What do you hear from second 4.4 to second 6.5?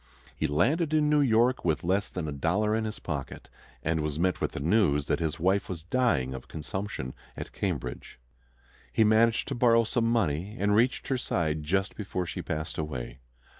with the news that his wife was dying of